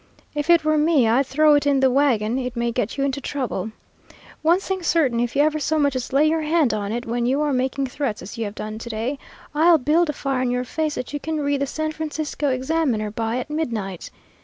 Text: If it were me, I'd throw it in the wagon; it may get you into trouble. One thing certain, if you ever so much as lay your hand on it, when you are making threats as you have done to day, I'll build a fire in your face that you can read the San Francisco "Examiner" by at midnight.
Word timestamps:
If 0.33 0.49
it 0.49 0.63
were 0.65 0.79
me, 0.79 1.07
I'd 1.07 1.27
throw 1.27 1.53
it 1.53 1.67
in 1.67 1.79
the 1.79 1.91
wagon; 1.91 2.39
it 2.39 2.55
may 2.55 2.71
get 2.71 2.97
you 2.97 3.03
into 3.03 3.21
trouble. 3.21 3.69
One 4.41 4.59
thing 4.59 4.81
certain, 4.81 5.19
if 5.19 5.35
you 5.35 5.43
ever 5.43 5.59
so 5.59 5.77
much 5.77 5.95
as 5.95 6.11
lay 6.11 6.25
your 6.27 6.41
hand 6.41 6.73
on 6.73 6.91
it, 6.91 7.05
when 7.05 7.27
you 7.27 7.39
are 7.41 7.53
making 7.53 7.85
threats 7.85 8.23
as 8.23 8.35
you 8.35 8.45
have 8.45 8.55
done 8.55 8.79
to 8.79 8.89
day, 8.89 9.19
I'll 9.53 9.77
build 9.77 10.09
a 10.09 10.13
fire 10.13 10.41
in 10.41 10.49
your 10.49 10.63
face 10.65 10.95
that 10.95 11.13
you 11.13 11.19
can 11.19 11.39
read 11.41 11.61
the 11.61 11.67
San 11.67 11.91
Francisco 11.91 12.49
"Examiner" 12.49 13.11
by 13.11 13.37
at 13.37 13.51
midnight. 13.51 14.09